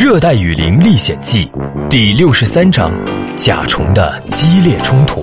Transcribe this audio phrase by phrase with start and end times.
[0.00, 1.46] 热带雨林历险记
[1.90, 2.90] 第六十三章：
[3.36, 5.22] 甲虫的激烈冲突。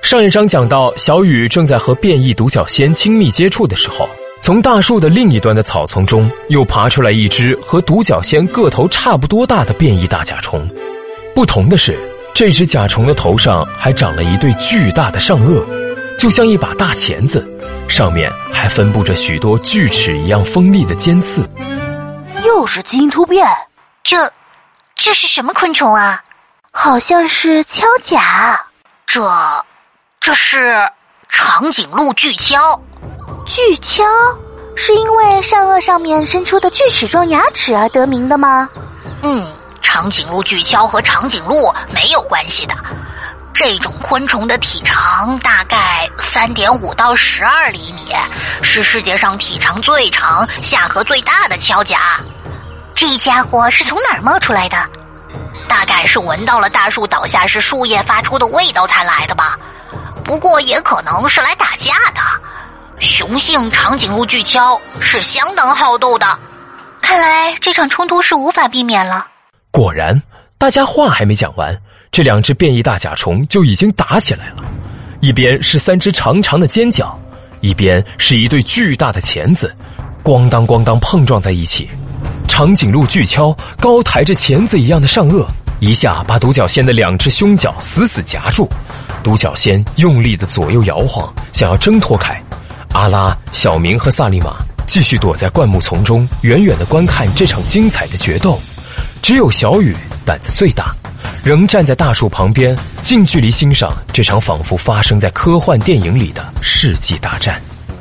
[0.00, 4.08] 上一章讲到，小雨正在和变异独角仙亲密接触的时候，
[4.40, 10.66] 从大树的另一端的草丛中又爬出来一只和独角仙个头差不多大的变异大甲虫。
[11.34, 11.94] 不同的是，
[12.32, 15.62] 这只甲虫的头上还长了一对巨大的上颚，
[16.18, 17.46] 就像一把大钳子，
[17.86, 21.46] 上面还分布着许多锯齿一样锋利的尖刺。
[22.44, 23.46] 又是基因突变，
[24.02, 24.30] 这
[24.94, 26.22] 这是什么昆虫啊？
[26.72, 28.60] 好像是锹甲。
[29.06, 29.20] 这
[30.18, 30.88] 这是
[31.28, 32.80] 长颈鹿巨锹。
[33.46, 34.02] 巨锹
[34.74, 38.68] 是因为上颚上面伸出的锯齿状牙齿而得名的吗？
[39.22, 39.46] 嗯，
[39.80, 42.74] 长颈鹿巨锹和长颈鹿没有关系的。
[43.64, 48.12] 这种昆虫的体长大概三点五到十二厘米，
[48.60, 52.18] 是世界上体长最长、下颌最大的锹甲。
[52.92, 54.76] 这家伙是从哪儿冒出来的？
[55.68, 59.56] 大概是闻到了大树倒下时树叶发出的味道才来的吧。
[60.24, 62.20] 不过也可能是来打架的。
[62.98, 66.36] 雄性长颈鹿巨锹是相当好斗的，
[67.00, 69.28] 看来这场冲突是无法避免了。
[69.70, 70.20] 果然，
[70.58, 71.80] 大家话还没讲完。
[72.12, 74.56] 这两只变异大甲虫就已经打起来了，
[75.20, 77.18] 一边是三只长长的尖角，
[77.62, 79.74] 一边是一对巨大的钳子，
[80.22, 81.88] 咣当咣当碰撞在一起。
[82.46, 85.46] 长颈鹿巨敲高抬着钳子一样的上颚，
[85.80, 88.68] 一下把独角仙的两只胸角死死夹住。
[89.24, 92.38] 独角仙用力的左右摇晃，想要挣脱开。
[92.92, 98.60] 阿拉、小明和萨利玛继续躲在灌木丛中，远远的观看这场精彩的决斗。
[99.22, 99.96] 只有小雨
[100.26, 100.94] 胆子最大。
[101.44, 107.60] 仍站在大树旁边，近距离欣赏这场仿佛发生在科幻电影里的世纪大战。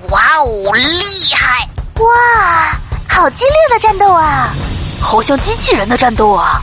[0.10, 1.68] 哇哦，厉害！
[1.96, 4.54] 哇，好激烈的战斗啊！
[5.00, 6.62] 好像机器人的战斗啊！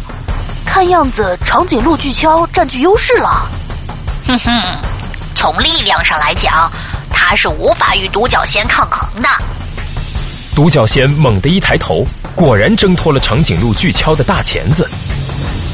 [0.64, 3.48] 看样子长颈鹿巨锹占据优势了。
[4.24, 4.62] 哼哼，
[5.34, 6.70] 从力量上来讲，
[7.10, 9.28] 它是无法与独角仙抗衡的。
[10.54, 14.88] 独角仙猛地一抬头，果然挣脱了长颈鹿巨锹的大钳子。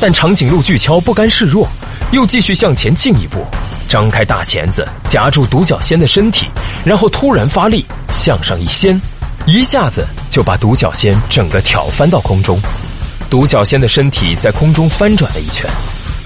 [0.00, 1.68] 但长颈鹿巨锹不甘示弱，
[2.12, 3.44] 又继续向前进一步，
[3.88, 6.46] 张开大钳子夹住独角仙的身体，
[6.84, 9.00] 然后突然发力向上一掀，
[9.46, 12.60] 一下子就把独角仙整个挑翻到空中。
[13.30, 15.68] 独角仙的身体在空中翻转了一圈，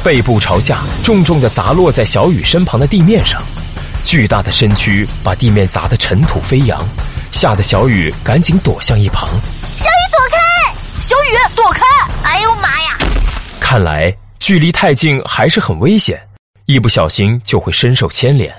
[0.02, 3.40] 背部朝下重重的砸落在小雨身旁的地面上，
[4.04, 6.86] 巨大的身躯把地面砸得尘土飞扬，
[7.30, 9.28] 吓得小雨赶紧躲向一旁。
[9.76, 10.38] 小雨躲开，
[11.00, 11.37] 小雨！
[13.78, 16.20] 看来距离太近还是很危险，
[16.66, 18.52] 一不小心就会深受牵连。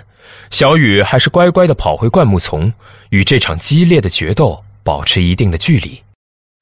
[0.49, 2.71] 小雨还是乖乖的跑回灌木丛，
[3.09, 6.01] 与这场激烈的决斗保持一定的距离。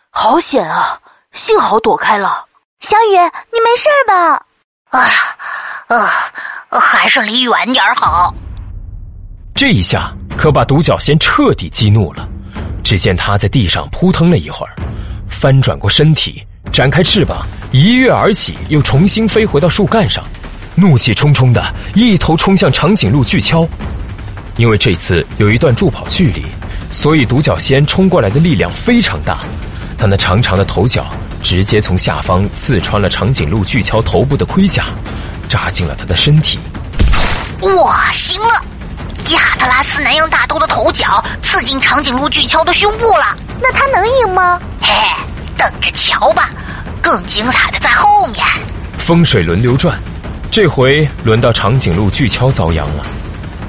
[0.10, 1.00] 好险啊！
[1.34, 2.46] 幸好躲开了。
[2.80, 3.14] 小雨，
[3.54, 4.44] 你没事吧？
[4.90, 5.06] 啊
[5.96, 8.34] 啊，还是离远点好。
[9.54, 12.28] 这一下可把独角仙彻底激怒了。
[12.84, 14.74] 只见他在地上扑腾了一会儿，
[15.30, 16.44] 翻转过身体。
[16.72, 20.24] 展开翅膀，一跃而起，又重新飞回到树干上，
[20.76, 23.68] 怒气冲冲的一头冲向长颈鹿巨锹。
[24.58, 26.46] 因为这次有一段助跑距离，
[26.90, 29.40] 所以独角仙冲过来的力量非常大。
[29.98, 31.08] 它那长长的头角
[31.42, 34.86] 直接从下方刺穿了长颈鹿巨锹头部的盔甲，
[35.50, 36.60] 扎进了它的身体。
[37.84, 38.64] 哇，行了！
[39.32, 43.36] 亚特拉斯南洋大兜的头角刺进长颈鹿巨锹的胸部了。
[43.62, 44.60] 那它能赢吗？
[44.80, 44.94] 嘿。
[45.58, 46.50] 等着瞧吧，
[47.02, 48.46] 更精彩的在后面。
[48.98, 50.00] 风水轮流转，
[50.52, 53.04] 这回轮到长颈鹿巨锹遭殃了。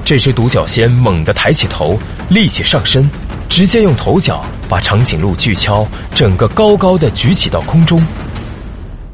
[0.05, 3.09] 这只独角仙猛地抬起头，立起上身，
[3.47, 5.85] 直接用头角把长颈鹿巨锹
[6.15, 8.03] 整个高高的举起到空中。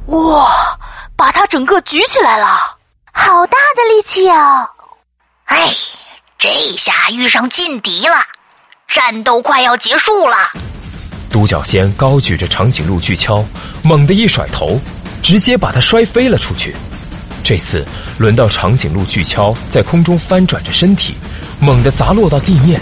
[0.07, 0.77] 哇，
[1.15, 2.77] 把它整个举起来了，
[3.11, 4.69] 好大的力气啊！
[5.45, 5.73] 哎，
[6.37, 8.15] 这下遇上劲敌了，
[8.87, 10.35] 战斗快要结束了。
[11.35, 13.43] 独角仙高举着长颈鹿巨锹，
[13.83, 14.79] 猛地一甩头，
[15.21, 16.73] 直接把它摔飞了出去。
[17.43, 17.85] 这次
[18.17, 21.13] 轮到长颈鹿巨锹在空中翻转着身体，
[21.59, 22.79] 猛地砸落到地面。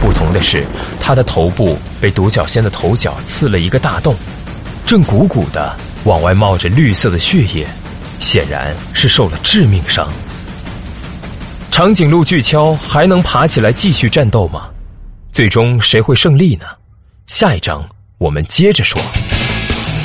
[0.00, 0.64] 不同的是，
[0.98, 4.16] 它的头部被独角仙的头角刺了一个大洞，
[4.86, 7.66] 正鼓鼓的往外冒着绿色的血液，
[8.18, 10.08] 显然是受了致命伤。
[11.70, 14.70] 长颈鹿巨锹还能爬起来继续战斗吗？
[15.34, 16.64] 最终谁会胜利呢？
[17.26, 17.82] 下一章
[18.18, 19.00] 我们接着说。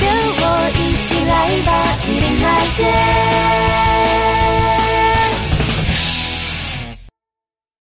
[0.00, 3.59] 跟我一起来吧，一点那些。